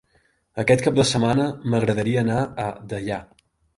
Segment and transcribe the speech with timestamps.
[0.61, 3.21] Aquest cap de setmana m'agradaria anar a Deià.